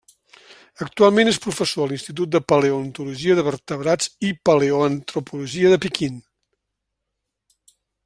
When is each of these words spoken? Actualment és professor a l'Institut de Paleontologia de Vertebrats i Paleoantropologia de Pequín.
Actualment 0.85 1.29
és 1.31 1.37
professor 1.43 1.83
a 1.85 1.89
l'Institut 1.91 2.31
de 2.37 2.41
Paleontologia 2.53 3.37
de 3.41 3.45
Vertebrats 3.49 4.11
i 4.31 4.35
Paleoantropologia 4.51 5.75
de 5.77 5.83
Pequín. 5.87 6.21